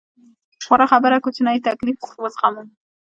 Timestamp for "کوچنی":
1.25-1.59